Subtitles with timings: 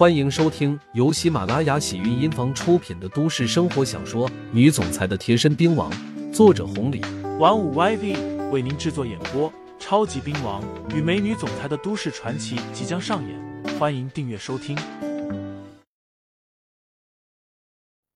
[0.00, 5.92] 欢迎收听由喜马拉雅喜韵音房出品的都市生活小说《女总裁的贴身兵王》，
[6.32, 7.02] 作者红礼，
[7.38, 9.52] 玩五 YV 为您制作演播。
[9.78, 14.74] 超级兵王与美女总裁的都市传奇即将上演，欢迎订阅收听。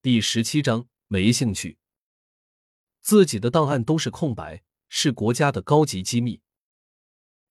[0.01, 1.77] 第十七章，没兴趣。
[3.03, 6.41] 自己的档案都是空白，是国家的高级机密，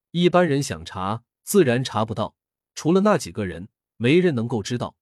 [0.10, 2.36] 一般人想查自然查不到，
[2.74, 3.68] 除了那几个人。
[4.04, 4.98] 没人能够知道。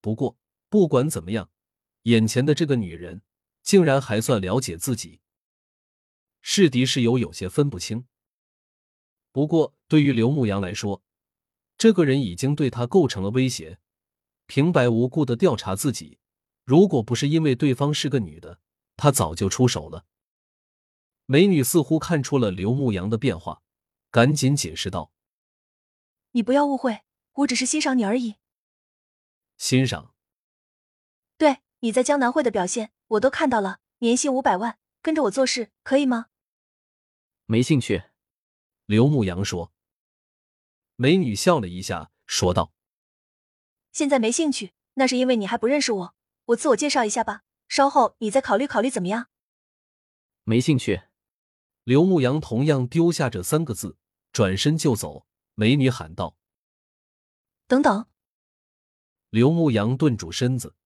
[0.00, 1.50] 不过不管怎么样，
[2.02, 3.22] 眼前的这个女人
[3.64, 5.20] 竟然还算了解自己，
[6.40, 8.06] 是敌是友有些分不清。
[9.32, 11.02] 不过对于刘牧阳来说，
[11.76, 13.80] 这个人已经对他构成了威胁，
[14.46, 16.20] 平白无故的调查自己。
[16.64, 18.60] 如果不是因为对方是个女的，
[18.96, 20.06] 他早就出手了。
[21.26, 23.62] 美女似乎看出了刘牧阳的变化，
[24.12, 25.10] 赶紧解释道
[26.30, 27.00] ：“你不要误会，
[27.32, 28.36] 我只是欣赏你而已。”
[29.56, 30.14] 欣赏，
[31.38, 33.80] 对你在江南会的表现，我都看到了。
[33.98, 36.26] 年薪五百万，跟着我做事可以吗？
[37.46, 38.04] 没兴趣。
[38.86, 39.72] 刘牧阳说。
[40.96, 42.72] 美女笑了一下，说道
[43.92, 46.14] ：“现在没兴趣，那是因为你还不认识我。
[46.46, 49.28] 我自我介绍一下吧，稍后你再考虑考虑，怎么样？”
[50.44, 51.02] 没兴趣。
[51.84, 53.96] 刘牧阳同样丢下这三个字，
[54.32, 55.26] 转身就走。
[55.54, 56.36] 美女喊道
[57.66, 58.06] ：“等等。”
[59.34, 60.76] 刘牧阳顿住身子，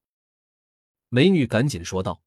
[1.10, 2.22] 美女赶紧说道：“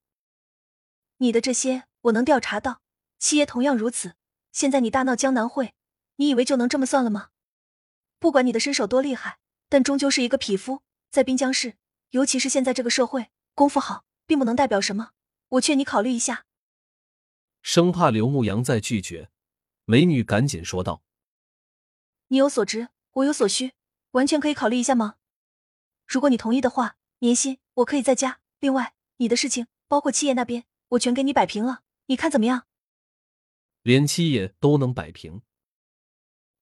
[1.17, 2.83] 你的这些我能调查到，
[3.17, 4.13] 七爷同样如此。
[4.51, 5.73] 现在你大闹江南会，
[6.17, 7.29] 你以为就能这么算了吗？
[8.19, 11.77] 不管你的身手多厉害，但终究是一个匹夫，在滨江市，
[12.11, 15.13] 尤其是现在这个社会，功夫好并不能代表什么。
[15.49, 16.45] 我劝你考虑一下。”
[17.63, 19.31] 生怕刘牧阳再拒绝，
[19.85, 21.01] 美女赶紧说道
[22.29, 23.73] ：“你有所值，我有所需，
[24.11, 25.15] 完全可以考虑一下吗？”
[26.11, 28.41] 如果你同意的话，年薪我可以再加。
[28.59, 32.67] 另外，你的事情，包括七爷那边，我全给你摆平了，你看怎么样？
[33.81, 35.41] 连七爷都能摆平，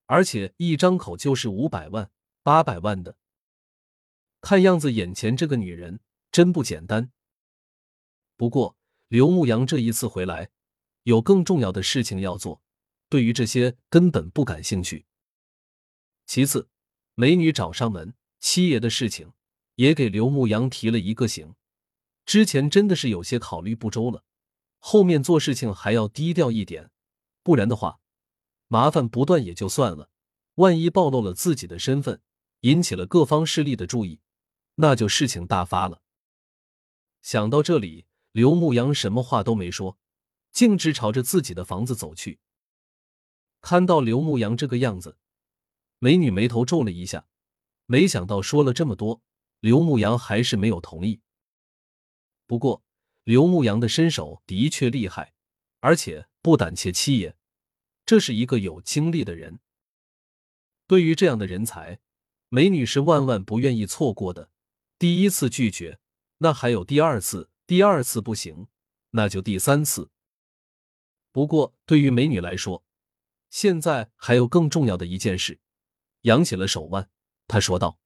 [0.06, 2.12] 而且一张口就是五百万、
[2.44, 3.18] 八百万的。
[4.40, 6.00] 看样子，眼前这个女人
[6.32, 7.12] 真不简单。
[8.38, 8.78] 不过，
[9.08, 10.52] 刘牧阳这一次回来，
[11.06, 12.62] 有更重要的事情要做，
[13.10, 15.08] 对于这些根本不感兴趣。
[16.28, 16.70] 其次，
[17.16, 19.34] 美女找上门，七爷的事情。
[19.80, 21.56] 也给刘牧阳提了一个醒，
[22.26, 24.26] 之前真的是有些考虑不周了，
[24.78, 26.92] 后面做事情还要低调一点，
[27.44, 28.02] 不然的话，
[28.68, 30.10] 麻烦不断也就算了，
[30.56, 32.22] 万一暴露了自己的身份，
[32.60, 34.20] 引起了各方势力的注意，
[34.76, 36.02] 那就事情大发了。
[37.22, 39.98] 想到这里，刘牧阳什么话都没说，
[40.52, 42.40] 径直朝着自己的房子走去。
[43.62, 45.18] 看到刘牧阳这个样子，
[46.00, 47.28] 美女眉头皱了一下，
[47.86, 49.22] 没想到说了这么多。
[49.60, 51.22] 刘牧阳还是没有同意。
[52.48, 52.84] 不过，
[53.24, 55.34] 刘牧阳的身手的确厉害，
[55.80, 57.36] 而且不胆怯七爷，
[58.06, 59.60] 这是一个有经历的人。
[60.88, 62.00] 对于这样的人才，
[62.48, 64.50] 美女是万万不愿意错过的。
[64.98, 66.00] 第一次拒绝，
[66.40, 68.68] 那还有第二次；第二次不行，
[69.12, 70.10] 那就第三次。
[71.32, 72.84] 不过，对于美女来说，
[73.50, 75.60] 现在还有更重要的一件事。
[76.22, 77.10] 扬起了手腕，
[77.48, 78.00] 他说道。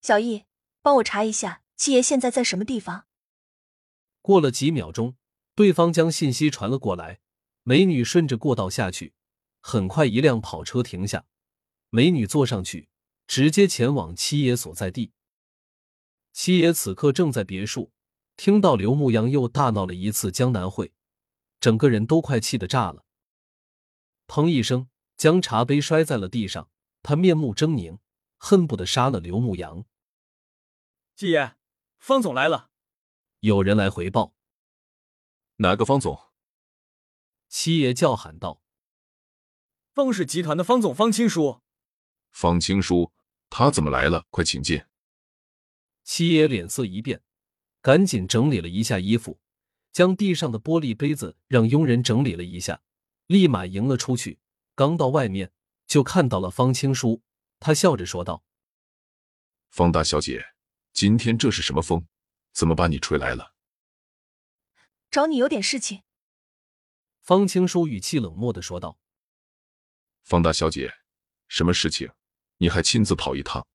[0.00, 0.44] 小易，
[0.80, 3.06] 帮我查一下七爷现在在什么地方。
[4.22, 5.16] 过了几秒钟，
[5.54, 7.20] 对方将信息传了过来。
[7.62, 9.12] 美女顺着过道下去，
[9.60, 11.26] 很快一辆跑车停下，
[11.90, 12.88] 美女坐上去，
[13.26, 15.12] 直接前往七爷所在地。
[16.32, 17.92] 七爷此刻正在别墅，
[18.36, 20.92] 听到刘牧阳又大闹了一次江南会，
[21.60, 23.04] 整个人都快气得炸了。
[24.26, 24.88] 砰一声，
[25.18, 26.70] 将茶杯摔在了地上，
[27.02, 27.98] 他面目狰狞。
[28.38, 29.84] 恨不得杀了刘牧阳。
[31.14, 31.56] 七爷，
[31.98, 32.70] 方总来了。
[33.40, 34.34] 有人来回报。
[35.56, 36.18] 哪个方总？
[37.48, 38.62] 七爷叫喊道
[39.92, 41.60] ：“方氏集团的方总方青书。”
[42.30, 43.12] 方青书，
[43.50, 44.26] 他怎么来了？
[44.30, 44.84] 快请进。
[46.04, 47.22] 七爷脸色一变，
[47.82, 49.40] 赶紧整理了一下衣服，
[49.92, 52.82] 将地上的玻璃杯子让佣人整理了一下，
[53.26, 54.38] 立马迎了出去。
[54.74, 55.52] 刚到外面，
[55.86, 57.22] 就看到了方青书。
[57.60, 58.44] 他笑着说道
[59.70, 60.54] ：“方大小姐，
[60.92, 62.06] 今天这是什么风？
[62.52, 63.54] 怎么把你吹来了？”
[65.10, 66.02] 找你有点事情。”
[67.20, 68.98] 方青书语气冷漠的说道。
[70.22, 70.94] “方大小姐，
[71.48, 72.10] 什么事情？
[72.58, 73.66] 你还亲自跑一趟？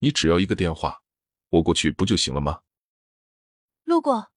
[0.00, 1.02] 你只要一个电话，
[1.48, 2.62] 我过去不就行了吗？”
[3.84, 4.32] 路过。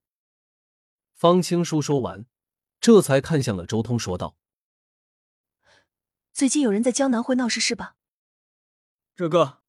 [1.13, 2.25] 方青书说完，
[2.79, 4.37] 这才看向了周通，说道
[6.33, 7.95] ：“最近有人在江南会闹事是吧？”
[9.15, 9.61] 这个，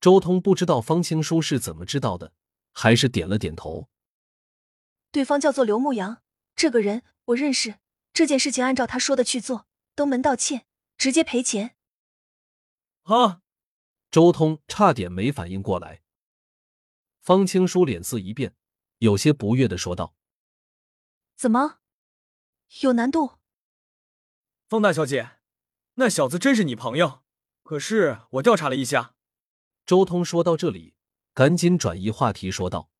[0.00, 2.32] 周通不知道方青书是怎么知道的，
[2.72, 3.88] 还是点了点头。
[5.10, 6.22] 对方叫做刘牧阳，
[6.56, 7.78] 这个人我认识。
[8.12, 10.66] 这件事情按照他说的去做，登门道歉，
[10.98, 11.76] 直接赔钱。
[13.04, 13.40] 啊！
[14.10, 16.02] 周通差点没反应过来。
[17.20, 18.54] 方青书脸色一变，
[18.98, 20.14] 有些不悦的说道
[21.34, 21.78] ：“怎么，
[22.82, 23.38] 有难度？”
[24.68, 25.38] 方大小姐，
[25.94, 27.21] 那小子真是你朋友？
[27.62, 29.14] 可是我调查了一下。
[29.84, 30.94] 周通说到这里，
[31.34, 32.90] 赶紧转移话题说道：“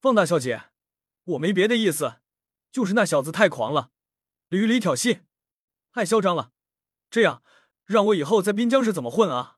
[0.00, 0.64] 方大小姐，
[1.24, 2.16] 我没别的意思，
[2.70, 3.90] 就是那小子太狂了，
[4.48, 5.22] 屡屡挑衅，
[5.92, 6.52] 太嚣张了。
[7.10, 7.42] 这样
[7.86, 9.56] 让我以后在滨江市怎么混啊？”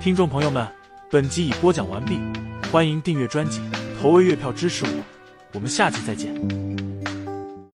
[0.00, 0.72] 听众朋友们，
[1.10, 2.20] 本集已播讲完毕，
[2.70, 3.60] 欢迎订阅专辑，
[4.00, 5.04] 投喂月票支持我，
[5.54, 6.71] 我们下集再见。